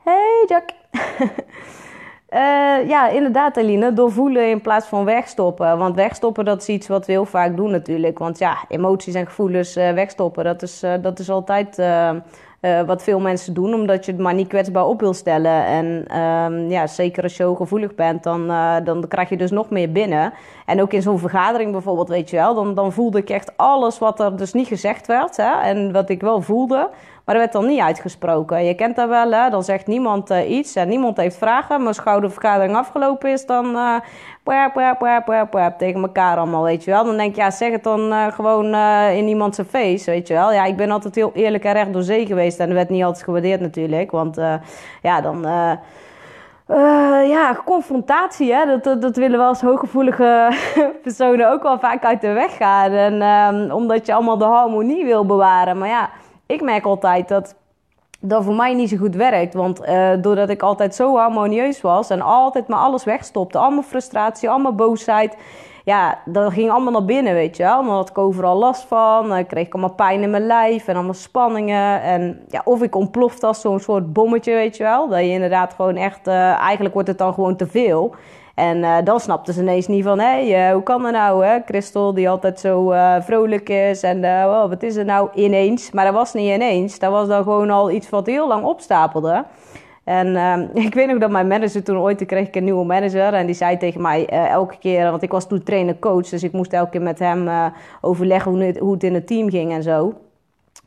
Hey 0.03 0.45
Jack. 0.47 0.69
Uh, 2.33 2.87
ja, 2.87 3.09
inderdaad, 3.09 3.57
Eline. 3.57 3.93
Doorvoelen 3.93 4.49
in 4.49 4.61
plaats 4.61 4.87
van 4.87 5.05
wegstoppen. 5.05 5.77
Want 5.77 5.95
wegstoppen, 5.95 6.45
dat 6.45 6.61
is 6.61 6.67
iets 6.67 6.87
wat 6.87 7.05
we 7.05 7.11
heel 7.11 7.25
vaak 7.25 7.55
doen 7.55 7.71
natuurlijk. 7.71 8.19
Want 8.19 8.37
ja, 8.37 8.57
emoties 8.67 9.13
en 9.13 9.25
gevoelens 9.25 9.77
uh, 9.77 9.91
wegstoppen, 9.91 10.43
dat 10.43 10.61
is, 10.61 10.83
uh, 10.83 10.93
dat 11.01 11.19
is 11.19 11.29
altijd 11.29 11.81
wat 12.85 13.03
veel 13.03 13.19
mensen 13.19 13.53
doen. 13.53 13.73
Omdat 13.73 14.05
je 14.05 14.11
het 14.11 14.21
maar 14.21 14.33
niet 14.33 14.47
kwetsbaar 14.47 14.85
op 14.85 14.99
wil 14.99 15.13
stellen. 15.13 15.65
En 15.65 16.17
um, 16.21 16.69
ja, 16.69 16.87
zeker 16.87 17.23
als 17.23 17.37
je 17.37 17.43
zo 17.43 17.55
gevoelig 17.55 17.95
bent, 17.95 18.23
dan, 18.23 18.47
dan 18.83 19.07
krijg 19.07 19.29
je 19.29 19.37
dus 19.37 19.51
nog 19.51 19.69
meer 19.69 19.91
binnen. 19.91 20.33
En 20.65 20.81
ook 20.81 20.93
in 20.93 21.01
zo'n 21.01 21.19
vergadering 21.19 21.71
bijvoorbeeld, 21.71 22.09
weet 22.09 22.29
je 22.29 22.35
wel. 22.35 22.55
Dan, 22.55 22.73
dan 22.73 22.91
voelde 22.91 23.17
ik 23.17 23.29
echt 23.29 23.57
alles 23.57 23.99
wat 23.99 24.19
er 24.19 24.37
dus 24.37 24.53
niet 24.53 24.67
gezegd 24.67 25.07
werd. 25.07 25.37
Hè, 25.37 25.61
en 25.61 25.91
wat 25.91 26.09
ik 26.09 26.21
wel 26.21 26.41
voelde. 26.41 26.89
Maar 27.27 27.35
dat 27.35 27.45
werd 27.45 27.55
dan 27.55 27.67
niet 27.67 27.81
uitgesproken. 27.81 28.65
Je 28.65 28.73
kent 28.73 28.95
dat 28.95 29.09
wel, 29.09 29.31
hè? 29.31 29.49
dan 29.49 29.63
zegt 29.63 29.87
niemand 29.87 30.31
uh, 30.31 30.49
iets 30.49 30.75
en 30.75 30.87
niemand 30.87 31.17
heeft 31.17 31.37
vragen. 31.37 31.83
Maar 31.83 32.01
als 32.05 32.21
de 32.21 32.29
vergadering 32.29 32.75
afgelopen 32.75 33.31
is, 33.31 33.45
dan 33.45 33.65
uh, 33.65 33.95
pwap, 34.43 34.73
pwap, 34.73 35.25
pwap, 35.25 35.49
pwap, 35.49 35.77
tegen 35.77 36.01
elkaar 36.01 36.37
allemaal, 36.37 36.63
weet 36.63 36.83
je 36.83 36.91
wel. 36.91 37.03
Dan 37.03 37.17
denk 37.17 37.35
je, 37.35 37.41
ja, 37.41 37.51
zeg 37.51 37.71
het 37.71 37.83
dan 37.83 38.11
uh, 38.11 38.27
gewoon 38.27 38.75
in 39.15 39.27
iemand 39.27 39.55
zijn 39.55 39.67
weet 40.05 40.27
je 40.27 40.33
wel. 40.33 40.53
Ja, 40.53 40.65
ik 40.65 40.75
ben 40.75 40.91
altijd 40.91 41.15
heel 41.15 41.31
eerlijk 41.33 41.63
en 41.63 41.73
recht 41.73 41.93
door 41.93 42.01
zee 42.01 42.25
geweest. 42.25 42.59
En 42.59 42.65
dat 42.65 42.75
werd 42.75 42.89
niet 42.89 43.03
altijd 43.03 43.23
gewaardeerd 43.23 43.61
natuurlijk. 43.61 44.11
Want 44.11 44.41
ja, 45.01 45.21
dan... 45.21 45.45
Ja, 47.27 47.57
confrontatie, 47.65 48.53
hè? 48.53 48.79
Dat, 48.79 49.01
dat, 49.01 49.15
willen 49.15 49.39
wel 49.39 49.47
als 49.47 49.61
hooggevoelige 49.61 50.51
personen 51.03 51.51
ook 51.51 51.63
wel 51.63 51.79
vaak 51.79 52.05
uit 52.05 52.21
de 52.21 52.31
weg 52.31 52.57
gaan. 52.57 52.91
En 52.91 53.21
um, 53.21 53.71
omdat 53.71 54.05
je 54.05 54.13
allemaal 54.13 54.37
de 54.37 54.45
harmonie 54.45 55.05
wil 55.05 55.25
bewaren. 55.25 55.77
Maar 55.77 55.89
ja, 55.89 56.09
ik 56.47 56.61
merk 56.61 56.85
altijd 56.85 57.27
dat 57.27 57.55
dat 58.19 58.43
voor 58.43 58.55
mij 58.55 58.73
niet 58.73 58.89
zo 58.89 58.97
goed 58.97 59.15
werkt. 59.15 59.53
Want 59.53 59.81
uh, 59.81 60.09
doordat 60.21 60.49
ik 60.49 60.61
altijd 60.61 60.95
zo 60.95 61.17
harmonieus 61.17 61.81
was 61.81 62.09
en 62.09 62.21
altijd 62.21 62.67
maar 62.67 62.79
alles 62.79 63.03
wegstopte, 63.03 63.57
allemaal 63.57 63.81
frustratie, 63.83 64.49
allemaal 64.49 64.75
boosheid. 64.75 65.37
Ja, 65.83 66.19
dat 66.25 66.53
ging 66.53 66.71
allemaal 66.71 66.91
naar 66.91 67.05
binnen, 67.05 67.33
weet 67.33 67.57
je 67.57 67.63
wel. 67.63 67.83
Dan 67.83 67.93
had 67.93 68.09
ik 68.09 68.17
overal 68.17 68.57
last 68.57 68.83
van. 68.83 69.29
Dan 69.29 69.45
kreeg 69.45 69.65
ik 69.65 69.73
allemaal 69.73 69.95
pijn 69.95 70.21
in 70.21 70.29
mijn 70.29 70.45
lijf 70.45 70.87
en 70.87 70.95
allemaal 70.95 71.13
spanningen. 71.13 72.01
En 72.01 72.45
ja, 72.49 72.61
of 72.63 72.81
ik 72.81 72.95
ontplofte 72.95 73.47
als 73.47 73.61
zo'n 73.61 73.79
soort 73.79 74.13
bommetje, 74.13 74.53
weet 74.53 74.77
je 74.77 74.83
wel. 74.83 75.07
Dat 75.07 75.19
je 75.19 75.29
inderdaad 75.29 75.73
gewoon 75.73 75.95
echt... 75.95 76.27
Uh, 76.27 76.33
eigenlijk 76.59 76.93
wordt 76.93 77.09
het 77.09 77.17
dan 77.17 77.33
gewoon 77.33 77.55
te 77.55 77.67
veel. 77.67 78.15
En 78.57 78.77
uh, 78.77 78.97
dan 79.03 79.19
snapte 79.19 79.53
ze 79.53 79.61
ineens 79.61 79.87
niet 79.87 80.03
van, 80.03 80.19
hé, 80.19 80.47
hey, 80.47 80.67
uh, 80.67 80.73
hoe 80.73 80.83
kan 80.83 81.01
dat 81.01 81.11
nou, 81.11 81.45
hè? 81.45 81.59
Christel, 81.65 82.13
die 82.13 82.29
altijd 82.29 82.59
zo 82.59 82.91
uh, 82.91 83.15
vrolijk 83.19 83.69
is 83.69 84.03
en 84.03 84.21
wow, 84.21 84.69
wat 84.69 84.83
is 84.83 84.95
er 84.95 85.05
nou 85.05 85.29
ineens? 85.33 85.91
Maar 85.91 86.05
dat 86.05 86.13
was 86.13 86.33
niet 86.33 86.53
ineens, 86.53 86.99
dat 86.99 87.11
was 87.11 87.27
dan 87.27 87.43
gewoon 87.43 87.69
al 87.69 87.91
iets 87.91 88.09
wat 88.09 88.25
heel 88.25 88.47
lang 88.47 88.65
opstapelde. 88.65 89.45
En 90.03 90.35
ehm, 90.35 90.67
ik 90.87 90.93
weet 90.93 91.07
nog 91.07 91.17
dat 91.17 91.29
mijn 91.29 91.47
manager 91.47 91.83
toen 91.83 91.97
ooit, 91.97 92.17
toen 92.17 92.27
kreeg 92.27 92.47
ik 92.47 92.55
een 92.55 92.63
nieuwe 92.63 92.85
manager. 92.85 93.33
En 93.33 93.45
die 93.45 93.55
zei 93.55 93.77
tegen 93.77 94.01
mij 94.01 94.27
elke 94.29 94.77
keer, 94.77 95.09
want 95.09 95.23
ik 95.23 95.31
was 95.31 95.47
toen 95.47 95.63
trainer-coach. 95.63 96.29
Dus 96.29 96.43
ik 96.43 96.51
moest 96.51 96.73
elke 96.73 96.89
keer 96.89 97.01
met 97.01 97.19
hem 97.19 97.71
overleggen 98.01 98.51
hoe 98.51 98.75
hoe 98.79 98.93
het 98.93 99.03
in 99.03 99.13
het 99.13 99.27
team 99.27 99.49
ging 99.49 99.71
en 99.71 99.83
zo. 99.83 100.13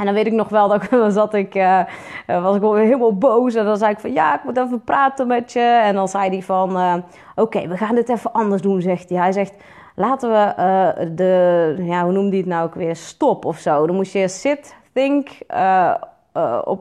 En 0.00 0.06
dan 0.06 0.14
weet 0.14 0.26
ik 0.26 0.32
nog 0.32 0.48
wel, 0.48 0.68
dat 0.68 0.90
dan 0.90 1.12
zat 1.12 1.34
ik, 1.34 1.54
uh, 1.54 1.82
was 2.26 2.56
ik 2.56 2.62
helemaal 2.62 3.18
boos. 3.18 3.54
En 3.54 3.64
dan 3.64 3.76
zei 3.76 3.92
ik 3.92 3.98
van, 3.98 4.12
ja, 4.12 4.34
ik 4.34 4.44
moet 4.44 4.56
even 4.56 4.84
praten 4.84 5.26
met 5.26 5.52
je. 5.52 5.80
En 5.84 5.94
dan 5.94 6.08
zei 6.08 6.28
hij 6.28 6.42
van, 6.42 6.76
uh, 6.76 6.94
oké, 7.34 7.68
we 7.68 7.76
gaan 7.76 7.94
dit 7.94 8.08
even 8.08 8.32
anders 8.32 8.62
doen, 8.62 8.80
zegt 8.80 9.08
hij. 9.08 9.18
Hij 9.18 9.32
zegt, 9.32 9.54
laten 9.94 10.30
we 10.30 11.12
de, 11.14 11.74
ja, 11.78 12.04
hoe 12.04 12.12
noemde 12.12 12.30
hij 12.30 12.38
het 12.38 12.46
nou 12.46 12.64
ook 12.64 12.74
weer, 12.74 12.96
stop 12.96 13.44
of 13.44 13.58
zo. 13.58 13.86
Dan 13.86 13.96
moest 13.96 14.12
je 14.12 14.28
sit, 14.28 14.76
think, 14.92 15.28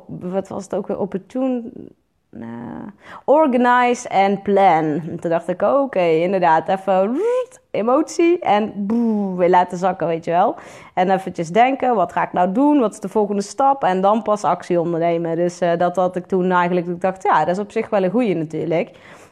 wat 0.06 0.48
was 0.48 0.63
het 0.63 0.75
ook 0.75 0.88
weer, 0.88 1.00
opportune... 1.00 1.71
Uh, 2.31 2.46
organize 3.26 4.10
and 4.10 4.44
plan. 4.44 4.84
En 4.84 5.20
toen 5.20 5.30
dacht 5.30 5.48
ik, 5.48 5.62
oké, 5.62 6.00
inderdaad, 6.00 6.68
even 6.68 7.20
emotie 7.72 8.40
en 8.40 8.74
boe, 8.76 9.38
weer 9.38 9.50
laten 9.50 9.78
zakken, 9.78 10.08
weet 10.08 10.26
je 10.26 10.31
wel. 10.31 10.56
En 10.94 11.12
eventjes 11.12 11.50
denken, 11.50 11.96
wat 11.96 12.14
ga 12.14 12.24
ik 12.24 12.34
nou 12.34 12.52
doen? 12.52 12.80
Wat 12.80 12.92
is 12.94 13.00
de 13.00 13.10
volgende 13.10 13.42
stap? 13.42 13.84
En 13.84 14.02
dan 14.02 14.22
pas 14.22 14.44
actie 14.44 14.80
ondernemen. 14.80 15.36
Dus 15.36 15.62
uh, 15.62 15.72
dat 15.78 15.96
had 15.96 16.16
ik 16.16 16.26
toen 16.26 16.52
eigenlijk, 16.52 16.88
ik 16.88 17.02
dacht, 17.02 17.24
ja, 17.24 17.40
dat 17.40 17.56
is 17.56 17.64
op 17.64 17.72
zich 17.72 17.90
wel 17.90 18.04
een 18.04 18.12
goeie 18.12 18.36
natuurlijk. 18.36 18.92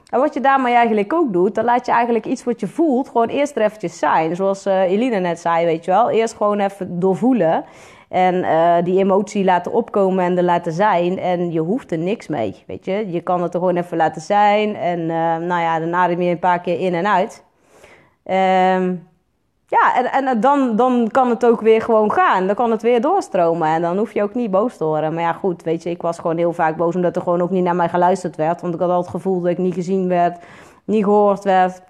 En 0.09 0.19
wat 0.19 0.33
je 0.33 0.39
daarmee 0.39 0.73
eigenlijk 0.73 1.13
ook 1.13 1.33
doet, 1.33 1.55
dan 1.55 1.65
laat 1.65 1.85
je 1.85 1.91
eigenlijk 1.91 2.25
iets 2.25 2.43
wat 2.43 2.59
je 2.59 2.67
voelt 2.67 3.07
gewoon 3.07 3.27
eerst 3.27 3.55
er 3.55 3.61
eventjes 3.61 3.99
zijn. 3.99 4.35
Zoals 4.35 4.65
uh, 4.65 4.81
Eline 4.81 5.19
net 5.19 5.39
zei, 5.39 5.65
weet 5.65 5.85
je 5.85 5.91
wel. 5.91 6.09
Eerst 6.09 6.35
gewoon 6.35 6.59
even 6.59 6.99
doorvoelen. 6.99 7.65
En 8.09 8.35
uh, 8.35 8.75
die 8.83 8.99
emotie 8.99 9.43
laten 9.43 9.71
opkomen 9.71 10.25
en 10.25 10.37
er 10.37 10.43
laten 10.43 10.71
zijn. 10.71 11.19
En 11.19 11.51
je 11.51 11.59
hoeft 11.59 11.91
er 11.91 11.97
niks 11.97 12.27
mee, 12.27 12.63
weet 12.67 12.85
je. 12.85 13.11
Je 13.11 13.21
kan 13.21 13.41
het 13.41 13.53
er 13.53 13.59
gewoon 13.59 13.77
even 13.77 13.97
laten 13.97 14.21
zijn. 14.21 14.75
En 14.75 14.99
uh, 14.99 15.07
nou 15.35 15.61
ja, 15.61 15.79
daarna 15.79 15.97
adem 15.97 16.21
je 16.21 16.31
een 16.31 16.39
paar 16.39 16.61
keer 16.61 16.79
in 16.79 16.93
en 16.93 17.07
uit. 17.07 17.43
Um, 18.23 19.07
ja, 19.67 19.95
en, 19.95 20.27
en 20.27 20.39
dan, 20.39 20.75
dan 20.75 21.09
kan 21.11 21.29
het 21.29 21.45
ook 21.45 21.61
weer 21.61 21.81
gewoon 21.81 22.11
gaan. 22.11 22.47
Dan 22.47 22.55
kan 22.55 22.71
het 22.71 22.81
weer 22.81 23.01
doorstromen. 23.01 23.67
En 23.67 23.81
dan 23.81 23.97
hoef 23.97 24.13
je 24.13 24.23
ook 24.23 24.33
niet 24.33 24.51
boos 24.51 24.77
te 24.77 24.83
worden. 24.83 25.13
Maar 25.13 25.23
ja, 25.23 25.33
goed, 25.33 25.63
weet 25.63 25.83
je, 25.83 25.89
ik 25.89 26.01
was 26.01 26.19
gewoon 26.19 26.37
heel 26.37 26.53
vaak 26.53 26.77
boos 26.77 26.95
omdat 26.95 27.15
er 27.15 27.21
gewoon 27.21 27.41
ook 27.41 27.49
niet 27.49 27.63
naar 27.63 27.75
mij 27.75 27.89
geluisterd 27.89 28.35
werd. 28.35 28.61
Want 28.61 28.73
ik 28.73 28.79
had 28.79 28.89
altijd 28.89 29.13
het 29.13 29.21
gevoel 29.21 29.41
dat 29.41 29.51
ik 29.51 29.57
niet 29.57 29.73
gezien 29.73 30.07
werd, 30.07 30.43
niet 30.85 31.03
gehoord 31.03 31.43
werd. 31.43 31.81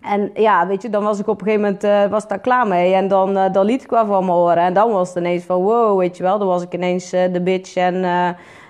En 0.00 0.30
ja, 0.34 0.66
weet 0.66 0.82
je, 0.82 0.90
dan 0.90 1.02
was 1.02 1.18
ik 1.18 1.26
op 1.26 1.40
een 1.40 1.46
gegeven 1.46 1.64
moment 1.64 1.84
uh, 1.84 2.10
was 2.10 2.28
daar 2.28 2.38
klaar 2.38 2.66
mee. 2.66 2.94
En 2.94 3.08
dan, 3.08 3.36
uh, 3.36 3.52
dan 3.52 3.64
liet 3.64 3.82
ik 3.82 3.90
wel 3.90 4.06
van 4.06 4.24
me 4.24 4.30
horen. 4.30 4.56
En 4.56 4.74
dan 4.74 4.92
was 4.92 5.08
het 5.08 5.16
ineens 5.16 5.44
van 5.44 5.62
wow, 5.62 5.98
weet 5.98 6.16
je 6.16 6.22
wel. 6.22 6.38
Dan 6.38 6.48
was 6.48 6.62
ik 6.62 6.74
ineens 6.74 7.14
uh, 7.14 7.32
de 7.32 7.40
bitch 7.40 7.76
en, 7.76 8.04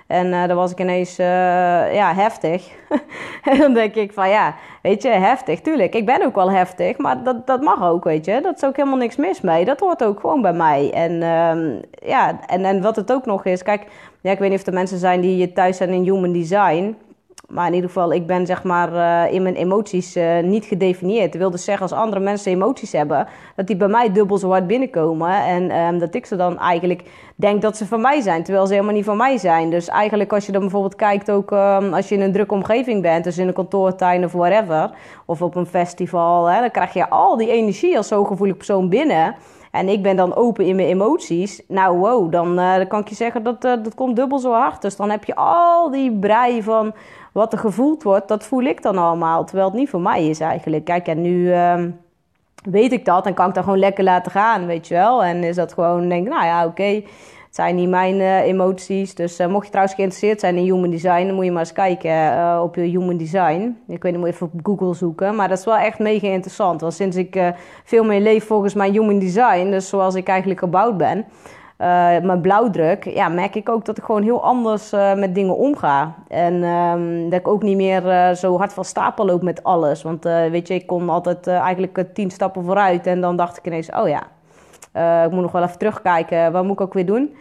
en 0.06 0.48
dan 0.48 0.56
was 0.56 0.70
ik 0.70 0.80
ineens 0.80 1.16
ja, 1.16 2.14
heftig. 2.14 2.68
en 3.50 3.58
dan 3.58 3.74
denk 3.74 3.94
ik 3.94 4.12
van 4.12 4.28
ja, 4.28 4.54
weet 4.82 5.02
je, 5.02 5.08
heftig. 5.08 5.60
Tuurlijk, 5.60 5.94
ik 5.94 6.06
ben 6.06 6.24
ook 6.24 6.34
wel 6.34 6.50
heftig. 6.50 6.98
Maar 6.98 7.22
dat, 7.22 7.46
dat 7.46 7.62
mag 7.62 7.82
ook, 7.82 8.04
weet 8.04 8.24
je. 8.24 8.40
Dat 8.42 8.56
is 8.56 8.64
ook 8.64 8.76
helemaal 8.76 8.98
niks 8.98 9.16
mis 9.16 9.40
mee. 9.40 9.64
Dat 9.64 9.80
hoort 9.80 10.04
ook 10.04 10.20
gewoon 10.20 10.42
bij 10.42 10.52
mij. 10.52 10.90
En 10.92 11.22
ehm, 11.22 11.80
ja, 12.08 12.40
en, 12.46 12.64
en 12.64 12.82
wat 12.82 12.96
het 12.96 13.12
ook 13.12 13.26
nog 13.26 13.44
is. 13.44 13.62
Kijk, 13.62 13.86
ja, 14.20 14.30
ik 14.30 14.38
weet 14.38 14.50
niet 14.50 14.60
of 14.60 14.66
er 14.66 14.72
mensen 14.72 14.98
zijn 14.98 15.20
die 15.20 15.52
thuis 15.52 15.76
zijn 15.76 15.90
in 15.90 16.02
human 16.02 16.32
design 16.32 16.96
maar 17.50 17.66
in 17.66 17.74
ieder 17.74 17.90
geval, 17.90 18.12
ik 18.12 18.26
ben 18.26 18.46
zeg 18.46 18.62
maar 18.62 18.92
uh, 18.92 19.32
in 19.34 19.42
mijn 19.42 19.54
emoties 19.54 20.16
uh, 20.16 20.38
niet 20.42 20.64
gedefinieerd. 20.64 21.32
Dat 21.32 21.40
wil 21.40 21.50
dus 21.50 21.64
zeggen, 21.64 21.82
als 21.82 21.98
andere 21.98 22.20
mensen 22.20 22.52
emoties 22.52 22.92
hebben, 22.92 23.26
dat 23.56 23.66
die 23.66 23.76
bij 23.76 23.88
mij 23.88 24.12
dubbel 24.12 24.38
zo 24.38 24.50
hard 24.50 24.66
binnenkomen. 24.66 25.44
En 25.44 25.76
um, 25.76 25.98
dat 25.98 26.14
ik 26.14 26.26
ze 26.26 26.36
dan 26.36 26.58
eigenlijk 26.58 27.02
denk 27.34 27.62
dat 27.62 27.76
ze 27.76 27.86
van 27.86 28.00
mij 28.00 28.20
zijn, 28.20 28.42
terwijl 28.42 28.66
ze 28.66 28.72
helemaal 28.72 28.94
niet 28.94 29.04
van 29.04 29.16
mij 29.16 29.38
zijn. 29.38 29.70
Dus 29.70 29.88
eigenlijk 29.88 30.32
als 30.32 30.46
je 30.46 30.52
dan 30.52 30.60
bijvoorbeeld 30.60 30.96
kijkt, 30.96 31.30
ook 31.30 31.50
um, 31.50 31.94
als 31.94 32.08
je 32.08 32.14
in 32.14 32.20
een 32.20 32.32
drukke 32.32 32.54
omgeving 32.54 33.02
bent, 33.02 33.24
dus 33.24 33.38
in 33.38 33.48
een 33.48 33.54
kantoortuin 33.54 34.24
of 34.24 34.32
whatever, 34.32 34.90
of 35.24 35.42
op 35.42 35.54
een 35.54 35.66
festival, 35.66 36.46
hè, 36.46 36.60
dan 36.60 36.70
krijg 36.70 36.92
je 36.92 37.08
al 37.08 37.36
die 37.36 37.50
energie 37.50 37.96
als 37.96 38.08
zo'n 38.08 38.26
gevoelig 38.26 38.56
persoon 38.56 38.88
binnen. 38.88 39.34
En 39.70 39.88
ik 39.88 40.02
ben 40.02 40.16
dan 40.16 40.34
open 40.34 40.66
in 40.66 40.76
mijn 40.76 40.88
emoties. 40.88 41.62
Nou, 41.68 41.98
wow, 41.98 42.32
dan, 42.32 42.56
dan 42.56 42.86
kan 42.86 43.00
ik 43.00 43.08
je 43.08 43.14
zeggen 43.14 43.42
dat 43.42 43.62
dat 43.62 43.94
komt 43.94 44.16
dubbel 44.16 44.38
zo 44.38 44.52
hard. 44.52 44.82
Dus 44.82 44.96
dan 44.96 45.10
heb 45.10 45.24
je 45.24 45.34
al 45.34 45.90
die 45.90 46.18
brei 46.18 46.62
van 46.62 46.92
wat 47.32 47.52
er 47.52 47.58
gevoeld 47.58 48.02
wordt, 48.02 48.28
dat 48.28 48.44
voel 48.44 48.62
ik 48.62 48.82
dan 48.82 48.98
allemaal. 48.98 49.44
Terwijl 49.44 49.68
het 49.68 49.78
niet 49.78 49.88
voor 49.88 50.00
mij 50.00 50.28
is 50.28 50.40
eigenlijk. 50.40 50.84
Kijk, 50.84 51.06
en 51.06 51.20
nu 51.20 51.52
ehm, 51.52 51.90
weet 52.62 52.92
ik 52.92 53.04
dat 53.04 53.26
en 53.26 53.34
kan 53.34 53.48
ik 53.48 53.54
dat 53.54 53.64
gewoon 53.64 53.78
lekker 53.78 54.04
laten 54.04 54.32
gaan, 54.32 54.66
weet 54.66 54.88
je 54.88 54.94
wel. 54.94 55.24
En 55.24 55.44
is 55.44 55.56
dat 55.56 55.72
gewoon, 55.72 56.08
denk 56.08 56.28
nou 56.28 56.44
ja, 56.44 56.66
oké. 56.66 57.02
Het 57.50 57.58
zijn 57.58 57.74
niet 57.74 57.88
mijn 57.88 58.14
uh, 58.14 58.38
emoties. 58.38 59.14
Dus 59.14 59.40
uh, 59.40 59.46
mocht 59.46 59.64
je 59.64 59.70
trouwens 59.70 59.96
geïnteresseerd 59.96 60.40
zijn 60.40 60.56
in 60.56 60.62
human 60.62 60.90
design, 60.90 61.26
dan 61.26 61.34
moet 61.34 61.44
je 61.44 61.50
maar 61.50 61.60
eens 61.60 61.72
kijken 61.72 62.10
uh, 62.10 62.60
op 62.62 62.74
je 62.74 62.82
human 62.82 63.16
design. 63.16 63.78
Ik 63.86 64.02
weet 64.02 64.12
niet, 64.12 64.20
moet 64.20 64.30
even 64.30 64.50
op 64.52 64.60
Google 64.62 64.94
zoeken. 64.94 65.34
Maar 65.34 65.48
dat 65.48 65.58
is 65.58 65.64
wel 65.64 65.76
echt 65.76 65.98
mega 65.98 66.26
interessant. 66.26 66.80
Want 66.80 66.94
sinds 66.94 67.16
ik 67.16 67.52
veel 67.84 68.04
meer 68.04 68.20
leef 68.20 68.46
volgens 68.46 68.74
mijn 68.74 68.92
human 68.92 69.18
design, 69.18 69.70
dus 69.70 69.88
zoals 69.88 70.14
ik 70.14 70.28
eigenlijk 70.28 70.60
gebouwd 70.60 70.96
ben, 70.96 71.24
mijn 72.26 72.40
blauwdruk, 72.40 73.04
ja, 73.04 73.28
merk 73.28 73.54
ik 73.54 73.68
ook 73.68 73.84
dat 73.84 73.98
ik 73.98 74.04
gewoon 74.04 74.22
heel 74.22 74.42
anders 74.44 74.90
met 75.16 75.34
dingen 75.34 75.56
omga. 75.56 76.14
En 76.28 76.62
um, 76.62 77.30
dat 77.30 77.40
ik 77.40 77.48
ook 77.48 77.62
niet 77.62 77.76
meer 77.76 78.34
zo 78.34 78.56
hard 78.56 78.72
van 78.72 78.84
stapel 78.84 79.26
loop 79.26 79.42
met 79.42 79.62
alles. 79.62 80.02
Want 80.02 80.24
weet 80.24 80.68
je, 80.68 80.74
ik 80.74 80.86
kon 80.86 81.08
altijd 81.08 81.46
eigenlijk 81.46 82.04
tien 82.14 82.30
stappen 82.30 82.64
vooruit. 82.64 83.06
En 83.06 83.20
dan 83.20 83.36
dacht 83.36 83.58
ik 83.58 83.66
ineens, 83.66 83.90
oh 83.92 84.08
ja, 84.08 84.22
uh, 84.96 85.24
ik 85.24 85.30
moet 85.30 85.42
nog 85.42 85.52
wel 85.52 85.62
even 85.62 85.78
terugkijken. 85.78 86.52
Wat 86.52 86.64
moet 86.64 86.72
ik 86.72 86.80
ook 86.80 86.94
weer 86.94 87.06
doen? 87.06 87.36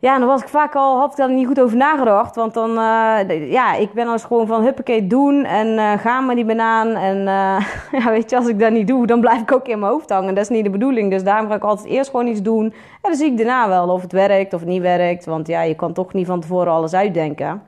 Ja, 0.00 0.18
dan 0.18 0.28
was 0.28 0.42
ik 0.42 0.48
vaak 0.48 0.74
al, 0.74 0.98
had 0.98 1.10
ik 1.10 1.16
daar 1.16 1.30
niet 1.30 1.46
goed 1.46 1.60
over 1.60 1.76
nagedacht. 1.76 2.36
Want 2.36 2.54
dan, 2.54 2.70
uh, 2.70 3.50
ja, 3.50 3.74
ik 3.74 3.92
ben 3.92 4.06
als 4.06 4.24
gewoon 4.24 4.46
van 4.46 4.62
huppakee 4.62 5.06
doen 5.06 5.44
en 5.44 5.66
uh, 5.66 5.92
ga 5.92 6.20
maar 6.20 6.34
die 6.34 6.44
banaan. 6.44 6.88
En 6.88 7.16
ja, 7.98 8.10
weet 8.10 8.30
je, 8.30 8.36
als 8.36 8.46
ik 8.46 8.58
dat 8.58 8.72
niet 8.72 8.86
doe, 8.86 9.06
dan 9.06 9.20
blijf 9.20 9.40
ik 9.40 9.52
ook 9.52 9.68
in 9.68 9.78
mijn 9.78 9.92
hoofd 9.92 10.10
hangen. 10.10 10.34
Dat 10.34 10.44
is 10.44 10.50
niet 10.50 10.64
de 10.64 10.70
bedoeling. 10.70 11.10
Dus 11.10 11.24
daarom 11.24 11.48
ga 11.48 11.54
ik 11.54 11.64
altijd 11.64 11.88
eerst 11.88 12.10
gewoon 12.10 12.26
iets 12.26 12.42
doen. 12.42 12.64
En 12.64 12.72
dan 13.02 13.14
zie 13.14 13.30
ik 13.30 13.36
daarna 13.36 13.68
wel 13.68 13.88
of 13.88 14.02
het 14.02 14.12
werkt 14.12 14.52
of 14.52 14.64
niet 14.64 14.82
werkt. 14.82 15.24
Want 15.24 15.46
ja, 15.46 15.62
je 15.62 15.74
kan 15.74 15.92
toch 15.92 16.12
niet 16.12 16.26
van 16.26 16.40
tevoren 16.40 16.72
alles 16.72 16.94
uitdenken. 16.94 17.62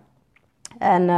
En 0.79 1.09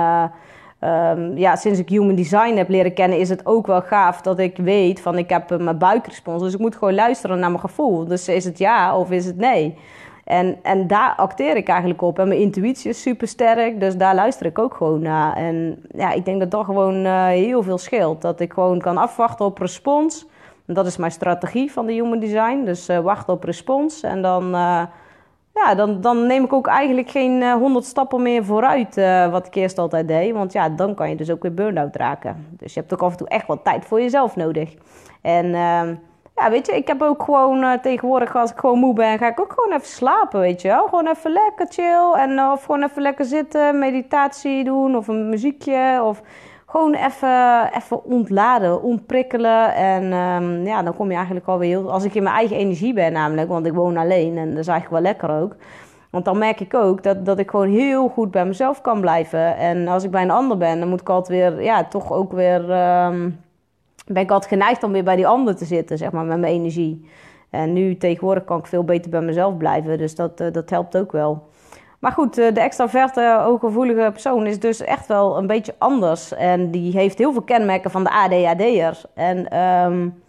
Um, 0.85 1.37
ja, 1.39 1.57
sinds 1.57 1.79
ik 1.79 1.89
human 1.89 2.15
design 2.15 2.57
heb 2.57 2.69
leren 2.69 2.95
kennen, 2.95 3.19
is 3.19 3.29
het 3.29 3.47
ook 3.47 3.67
wel 3.67 3.83
gaaf 3.83 4.21
dat 4.21 4.39
ik 4.39 4.57
weet 4.57 5.01
van 5.01 5.19
ik 5.19 5.29
heb 5.29 5.61
mijn 5.61 5.79
buikrespons. 5.79 6.43
Dus 6.43 6.53
ik 6.53 6.59
moet 6.59 6.77
gewoon 6.77 6.95
luisteren 6.95 7.39
naar 7.39 7.49
mijn 7.49 7.61
gevoel. 7.61 8.05
Dus 8.05 8.29
is 8.29 8.45
het 8.45 8.59
ja 8.59 8.97
of 8.97 9.11
is 9.11 9.27
het 9.27 9.37
nee? 9.37 9.79
En, 10.25 10.59
en 10.63 10.87
daar 10.87 11.15
acteer 11.17 11.57
ik 11.57 11.69
eigenlijk 11.69 12.03
op. 12.03 12.19
En 12.19 12.29
mijn 12.29 12.41
intuïtie 12.41 12.91
is 12.91 13.03
super 13.03 13.29
sterk, 13.29 13.81
dus 13.81 13.97
daar 13.97 14.15
luister 14.15 14.47
ik 14.47 14.59
ook 14.59 14.75
gewoon 14.75 15.03
naar. 15.03 15.37
En 15.37 15.83
ja, 15.97 16.13
ik 16.13 16.25
denk 16.25 16.41
dat 16.41 16.51
dat 16.51 16.65
gewoon 16.65 17.07
uh, 17.07 17.27
heel 17.27 17.63
veel 17.63 17.79
scheelt. 17.79 18.23
Dat 18.23 18.41
ik 18.41 18.53
gewoon 18.53 18.81
kan 18.81 18.97
afwachten 18.97 19.45
op 19.45 19.59
respons. 19.59 20.27
Dat 20.67 20.87
is 20.87 20.97
mijn 20.97 21.13
strategie 21.13 21.73
van 21.73 21.87
de 21.87 21.93
human 21.93 22.19
design. 22.19 22.65
Dus 22.65 22.89
uh, 22.89 22.99
wachten 22.99 23.33
op 23.33 23.45
respons 23.45 24.03
en 24.03 24.23
dan. 24.23 24.57
Ja, 25.55 25.75
dan, 25.75 26.01
dan 26.01 26.27
neem 26.27 26.45
ik 26.45 26.53
ook 26.53 26.67
eigenlijk 26.67 27.11
geen 27.11 27.43
eh, 27.43 27.53
honderd 27.53 27.85
stappen 27.85 28.23
meer 28.23 28.45
vooruit, 28.45 28.97
uh, 28.97 29.31
wat 29.31 29.47
ik 29.47 29.55
eerst 29.55 29.79
altijd 29.79 30.09
deed. 30.09 30.33
Want 30.33 30.53
ja, 30.53 30.69
dan 30.69 30.95
kan 30.95 31.09
je 31.09 31.17
dus 31.17 31.31
ook 31.31 31.43
weer 31.43 31.55
burn-out 31.55 31.97
raken. 31.97 32.47
Dus 32.51 32.75
je 32.75 32.81
hebt 32.81 32.93
ook 32.93 33.03
af 33.03 33.11
en 33.11 33.17
toe 33.17 33.29
echt 33.29 33.47
wat 33.47 33.65
tijd 33.65 33.85
voor 33.85 34.01
jezelf 34.01 34.37
nodig. 34.37 34.75
En 35.23 35.47
uh, 35.47 35.89
ja, 36.37 36.51
weet 36.51 36.67
je, 36.67 36.77
ik 36.77 36.87
heb 36.87 37.03
ook 37.03 37.23
gewoon 37.23 37.63
uh, 37.63 37.73
tegenwoordig, 37.73 38.37
als 38.37 38.51
ik 38.51 38.59
gewoon 38.59 38.79
moe 38.79 38.95
ben, 38.95 39.19
ga 39.19 39.29
ik 39.29 39.41
ook 39.41 39.53
gewoon 39.53 39.73
even 39.73 39.89
slapen, 39.89 40.41
weet 40.41 40.63
je 40.63 40.69
wel. 40.69 40.89
Gewoon 40.89 41.07
even 41.07 41.33
lekker 41.33 41.67
chill 41.69 42.13
en 42.13 42.41
of 42.41 42.65
gewoon 42.65 42.83
even 42.83 43.03
lekker 43.03 43.25
zitten, 43.25 43.79
meditatie 43.79 44.65
doen 44.65 44.97
of 44.97 45.09
een 45.09 45.29
muziekje 45.29 46.03
of 46.03 46.23
gewoon 46.73 46.95
even, 46.95 47.71
even 47.77 48.05
ontladen, 48.05 48.83
ontprikkelen. 48.83 49.75
En 49.75 50.13
um, 50.13 50.67
ja, 50.67 50.83
dan 50.83 50.97
kom 50.97 51.09
je 51.09 51.17
eigenlijk 51.17 51.47
alweer 51.47 51.69
heel... 51.69 51.93
Als 51.93 52.05
ik 52.05 52.15
in 52.15 52.23
mijn 52.23 52.35
eigen 52.35 52.57
energie 52.57 52.95
ben 52.95 53.13
namelijk, 53.13 53.49
want 53.49 53.67
ik 53.67 53.73
woon 53.73 53.97
alleen 53.97 54.39
en 54.39 54.49
dat 54.51 54.59
is 54.59 54.67
eigenlijk 54.67 55.03
wel 55.03 55.13
lekker 55.13 55.43
ook. 55.43 55.57
Want 56.11 56.25
dan 56.25 56.39
merk 56.39 56.61
ik 56.61 56.75
ook 56.75 57.03
dat, 57.03 57.27
dat 57.27 57.39
ik 57.39 57.51
gewoon 57.51 57.69
heel 57.69 58.09
goed 58.09 58.31
bij 58.31 58.47
mezelf 58.47 58.81
kan 58.81 59.01
blijven. 59.01 59.57
En 59.57 59.89
als 59.89 60.05
ik 60.05 60.11
bij 60.11 60.23
een 60.23 60.31
ander 60.31 60.57
ben, 60.57 60.79
dan 60.79 60.89
moet 60.89 61.01
ik 61.01 61.09
altijd 61.09 61.39
weer, 61.39 61.63
ja, 61.63 61.85
toch 61.85 62.13
ook 62.13 62.33
weer... 62.33 62.61
Um, 63.05 63.41
ben 64.07 64.23
ik 64.23 64.31
altijd 64.31 64.53
geneigd 64.53 64.83
om 64.83 64.93
weer 64.93 65.05
bij 65.05 65.17
die 65.17 65.27
ander 65.27 65.57
te 65.57 65.65
zitten, 65.65 65.99
zeg 65.99 66.11
maar, 66.11 66.25
met 66.25 66.39
mijn 66.39 66.53
energie. 66.53 67.09
En 67.51 67.73
nu 67.73 67.97
tegenwoordig 67.97 68.45
kan 68.45 68.59
ik 68.59 68.67
veel 68.67 68.85
beter 68.85 69.11
bij 69.11 69.21
mezelf 69.21 69.57
blijven. 69.57 69.99
Dus 69.99 70.15
dat, 70.15 70.41
uh, 70.41 70.53
dat 70.53 70.71
helpt 70.71 70.97
ook 70.97 71.13
wel. 71.13 71.49
Maar 72.03 72.13
goed, 72.13 72.39
eh, 72.39 72.55
de 72.55 72.61
extraverte, 72.61 73.39
hooggevoelige 73.43 74.11
persoon 74.13 74.47
is 74.47 74.61
dus 74.61 74.81
echt 74.81 75.07
wel 75.07 75.39
een 75.39 75.47
beetje 75.47 75.75
anders. 75.79 76.35
En 76.35 76.71
die 76.71 76.97
heeft 76.97 77.19
heel 77.19 77.33
veel 77.33 77.43
kenmerken 77.43 77.91
van 77.91 78.05
de 78.05 78.11
ADHD'er. 78.11 79.01
En 79.15 79.59
um, 79.59 80.23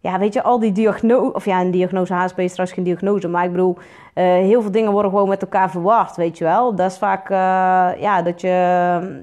ja, 0.00 0.18
weet 0.18 0.32
je, 0.32 0.42
al 0.42 0.58
die 0.58 0.72
diagnose... 0.72 1.34
Of 1.34 1.44
ja, 1.44 1.60
een 1.60 1.70
diagnose 1.70 2.14
HSP 2.14 2.38
is 2.38 2.52
trouwens 2.52 2.76
geen 2.76 2.84
diagnose. 2.84 3.28
Maar 3.28 3.44
ik 3.44 3.50
bedoel, 3.50 3.76
uh, 3.78 4.24
heel 4.24 4.62
veel 4.62 4.70
dingen 4.70 4.92
worden 4.92 5.10
gewoon 5.10 5.28
met 5.28 5.42
elkaar 5.42 5.70
verward, 5.70 6.16
weet 6.16 6.38
je 6.38 6.44
wel. 6.44 6.74
Dat 6.74 6.90
is 6.90 6.98
vaak, 6.98 7.30
uh, 7.30 7.36
ja, 8.00 8.22
dat 8.22 8.40
je... 8.40 9.22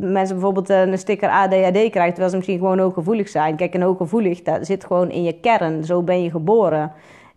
Mensen 0.00 0.36
bijvoorbeeld 0.36 0.68
een 0.68 0.98
sticker 0.98 1.28
ADHD 1.28 1.72
krijgen, 1.72 2.08
terwijl 2.08 2.30
ze 2.30 2.36
misschien 2.36 2.58
gewoon 2.58 2.78
hooggevoelig 2.78 3.28
zijn. 3.28 3.56
Kijk, 3.56 3.74
een 3.74 3.82
hooggevoelig, 3.82 4.42
dat 4.42 4.66
zit 4.66 4.84
gewoon 4.84 5.10
in 5.10 5.22
je 5.22 5.40
kern. 5.40 5.84
Zo 5.84 6.02
ben 6.02 6.22
je 6.22 6.30
geboren. 6.30 6.92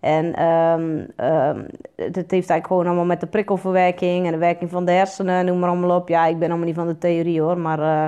En 0.07 0.25
um, 0.45 1.07
het 1.95 2.15
heeft 2.15 2.31
eigenlijk 2.31 2.67
gewoon 2.67 2.85
allemaal 2.85 3.05
met 3.05 3.19
de 3.19 3.27
prikkelverwerking 3.27 4.25
en 4.25 4.31
de 4.31 4.37
werking 4.37 4.69
van 4.69 4.85
de 4.85 4.91
hersenen, 4.91 5.45
noem 5.45 5.59
maar 5.59 5.69
allemaal 5.69 5.97
op. 5.97 6.09
Ja, 6.09 6.25
ik 6.25 6.39
ben 6.39 6.49
allemaal 6.49 6.67
niet 6.67 6.75
van 6.75 6.87
de 6.87 6.97
theorie 6.97 7.41
hoor, 7.41 7.57
maar 7.57 7.79
uh, 7.79 8.05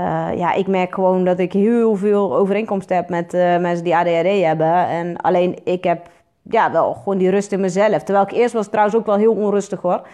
uh, 0.00 0.38
ja, 0.38 0.52
ik 0.52 0.66
merk 0.66 0.94
gewoon 0.94 1.24
dat 1.24 1.38
ik 1.38 1.52
heel 1.52 1.96
veel 1.96 2.36
overeenkomst 2.36 2.88
heb 2.88 3.08
met 3.08 3.34
uh, 3.34 3.58
mensen 3.58 3.84
die 3.84 3.96
ADHD 3.96 4.42
hebben. 4.42 4.88
En 4.88 5.16
alleen 5.16 5.58
ik 5.64 5.84
heb 5.84 6.06
ja, 6.42 6.72
wel 6.72 6.94
gewoon 6.94 7.18
die 7.18 7.30
rust 7.30 7.52
in 7.52 7.60
mezelf. 7.60 8.02
Terwijl 8.02 8.26
ik 8.26 8.32
eerst 8.32 8.54
was 8.54 8.68
trouwens 8.68 8.96
ook 8.96 9.06
wel 9.06 9.16
heel 9.16 9.34
onrustig 9.34 9.80
hoor. 9.80 10.06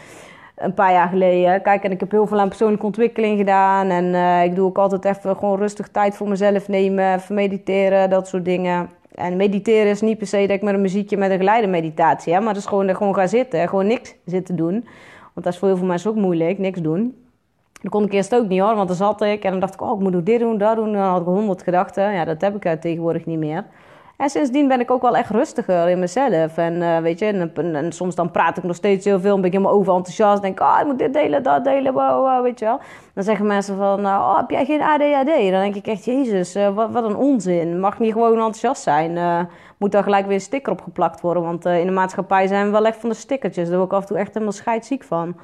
Een 0.56 0.74
paar 0.74 0.92
jaar 0.92 1.08
geleden. 1.08 1.62
Kijk, 1.62 1.84
en 1.84 1.90
ik 1.90 2.00
heb 2.00 2.10
heel 2.10 2.26
veel 2.26 2.40
aan 2.40 2.48
persoonlijke 2.48 2.86
ontwikkeling 2.86 3.38
gedaan. 3.38 3.88
En 3.88 4.14
ik 4.44 4.54
doe 4.54 4.66
ook 4.66 4.78
altijd 4.78 5.04
even 5.04 5.36
gewoon 5.36 5.58
rustig 5.58 5.88
tijd 5.88 6.16
voor 6.16 6.28
mezelf 6.28 6.68
nemen. 6.68 7.14
Even 7.14 7.34
mediteren, 7.34 8.10
dat 8.10 8.28
soort 8.28 8.44
dingen. 8.44 8.99
En 9.20 9.36
mediteren 9.36 9.90
is 9.90 10.00
niet 10.00 10.18
per 10.18 10.26
se 10.26 10.40
dat 10.40 10.56
ik 10.56 10.62
met 10.62 10.74
een 10.74 10.80
muziekje 10.80 11.16
met 11.16 11.30
een 11.30 11.38
geleide 11.38 11.66
meditatie, 11.66 12.32
maar 12.32 12.42
dat 12.42 12.56
is 12.56 12.66
gewoon, 12.66 12.94
gewoon 12.94 13.14
gaan 13.14 13.28
zitten, 13.28 13.68
gewoon 13.68 13.86
niks 13.86 14.14
zitten 14.24 14.56
doen. 14.56 14.72
Want 15.34 15.46
dat 15.46 15.52
is 15.52 15.58
voor 15.58 15.68
heel 15.68 15.76
veel 15.76 15.86
mensen 15.86 16.10
ook 16.10 16.16
moeilijk, 16.16 16.58
niks 16.58 16.80
doen. 16.80 17.14
Dat 17.82 17.90
kon 17.90 18.04
ik 18.04 18.12
eerst 18.12 18.34
ook 18.34 18.48
niet 18.48 18.60
hoor, 18.60 18.74
want 18.74 18.88
dan 18.88 18.96
zat 18.96 19.22
ik 19.22 19.44
en 19.44 19.50
dan 19.50 19.60
dacht 19.60 19.74
ik, 19.74 19.82
oh, 19.82 20.00
ik 20.00 20.10
moet 20.10 20.26
dit 20.26 20.40
doen, 20.40 20.58
dat 20.58 20.76
doen. 20.76 20.86
En 20.86 20.92
dan 20.92 21.02
had 21.02 21.20
ik 21.20 21.26
honderd 21.26 21.62
gedachten. 21.62 22.12
Ja, 22.12 22.24
dat 22.24 22.40
heb 22.40 22.56
ik 22.56 22.66
uit 22.66 22.80
tegenwoordig 22.80 23.26
niet 23.26 23.38
meer. 23.38 23.64
En 24.20 24.30
sindsdien 24.30 24.68
ben 24.68 24.80
ik 24.80 24.90
ook 24.90 25.02
wel 25.02 25.16
echt 25.16 25.30
rustiger 25.30 25.88
in 25.88 25.98
mezelf. 25.98 26.56
En 26.56 26.74
uh, 26.74 26.98
weet 26.98 27.18
je, 27.18 27.50
en, 27.54 27.92
soms 27.92 28.14
dan 28.14 28.30
praat 28.30 28.56
ik 28.56 28.62
nog 28.62 28.76
steeds 28.76 29.04
heel 29.04 29.20
veel. 29.20 29.36
Ben 29.36 29.44
ik 29.44 29.52
helemaal 29.52 29.72
overenthousiast. 29.72 30.42
Denk, 30.42 30.60
oh, 30.60 30.76
ik 30.80 30.86
moet 30.86 30.98
dit 30.98 31.12
delen, 31.12 31.42
dat 31.42 31.64
delen, 31.64 31.92
wow, 31.92 32.26
wow, 32.26 32.42
weet 32.42 32.58
je 32.58 32.64
wel. 32.64 32.80
Dan 33.14 33.24
zeggen 33.24 33.46
mensen 33.46 33.76
van, 33.76 34.00
nou, 34.00 34.22
oh, 34.22 34.36
heb 34.36 34.50
jij 34.50 34.64
geen 34.64 34.82
ADHD? 34.82 35.50
Dan 35.50 35.60
denk 35.60 35.74
ik 35.74 35.86
echt, 35.86 36.04
jezus, 36.04 36.56
uh, 36.56 36.74
wat, 36.74 36.90
wat, 36.90 37.04
een 37.04 37.16
onzin. 37.16 37.80
Mag 37.80 37.98
niet 37.98 38.12
gewoon 38.12 38.32
enthousiast 38.32 38.82
zijn. 38.82 39.16
Uh, 39.16 39.40
moet 39.78 39.92
daar 39.92 40.02
gelijk 40.02 40.26
weer 40.26 40.34
een 40.34 40.40
sticker 40.40 40.72
op 40.72 40.80
geplakt 40.80 41.20
worden. 41.20 41.42
Want 41.42 41.64
in 41.64 41.86
de 41.86 41.92
maatschappij 41.92 42.46
zijn 42.46 42.64
we 42.64 42.70
wel 42.70 42.86
echt 42.86 43.00
van 43.00 43.08
de 43.08 43.14
stickertjes. 43.14 43.68
Daar 43.68 43.78
word 43.78 43.90
ik 43.90 43.96
af 43.96 44.02
en 44.02 44.08
toe 44.08 44.18
echt 44.18 44.32
helemaal 44.32 44.52
scheidziek 44.52 45.04
van 45.04 45.36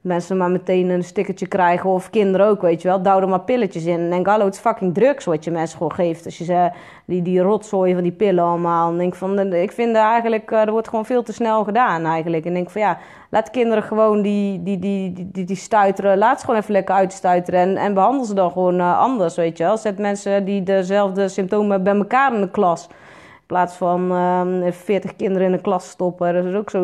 mensen 0.00 0.36
maar 0.36 0.50
meteen 0.50 0.88
een 0.88 1.04
stickertje 1.04 1.46
krijgen. 1.46 1.90
Of 1.90 2.10
kinderen 2.10 2.46
ook, 2.46 2.62
weet 2.62 2.82
je 2.82 2.88
wel. 2.88 3.02
Douw 3.02 3.20
er 3.20 3.28
maar 3.28 3.40
pilletjes 3.40 3.84
in. 3.84 4.12
En 4.12 4.26
hallo, 4.26 4.44
het 4.44 4.54
is 4.54 4.60
fucking 4.60 4.94
drugs 4.94 5.24
wat 5.24 5.44
je 5.44 5.50
mensen 5.50 5.76
gewoon 5.76 5.92
geeft. 5.92 6.24
Als 6.24 6.38
je 6.38 6.44
ze, 6.44 6.70
die, 7.04 7.22
die 7.22 7.40
rotzooi 7.40 7.94
van 7.94 8.02
die 8.02 8.12
pillen 8.12 8.44
allemaal. 8.44 8.90
En 8.90 8.98
denk 8.98 9.14
van, 9.14 9.52
ik 9.52 9.72
vind 9.72 9.96
eigenlijk, 9.96 10.50
er 10.50 10.70
wordt 10.70 10.88
gewoon 10.88 11.06
veel 11.06 11.22
te 11.22 11.32
snel 11.32 11.64
gedaan 11.64 12.04
eigenlijk. 12.04 12.44
En 12.44 12.54
denk 12.54 12.70
van 12.70 12.80
ja, 12.80 12.98
laat 13.30 13.50
kinderen 13.50 13.82
gewoon 13.82 14.22
die, 14.22 14.62
die, 14.62 14.78
die, 14.78 15.28
die, 15.32 15.44
die, 15.44 15.56
stuiteren. 15.56 16.18
Laat 16.18 16.38
ze 16.38 16.44
gewoon 16.44 16.60
even 16.60 16.72
lekker 16.72 16.94
uitstuiteren. 16.94 17.60
En, 17.60 17.76
en 17.76 17.94
behandel 17.94 18.24
ze 18.24 18.34
dan 18.34 18.50
gewoon 18.50 18.74
uh, 18.74 18.98
anders, 18.98 19.36
weet 19.36 19.58
je 19.58 19.64
wel. 19.64 19.76
Zet 19.76 19.98
mensen 19.98 20.44
die 20.44 20.62
dezelfde 20.62 21.28
symptomen 21.28 21.82
bij 21.82 21.94
elkaar 21.94 22.34
in 22.34 22.40
de 22.40 22.50
klas. 22.50 22.86
In 22.88 23.56
plaats 23.56 23.74
van 23.74 24.12
uh, 24.12 24.72
40 24.72 25.16
kinderen 25.16 25.46
in 25.46 25.52
een 25.52 25.60
klas 25.60 25.88
stoppen. 25.88 26.34
Dat 26.34 26.44
is 26.44 26.54
ook 26.54 26.70
zo 26.70 26.78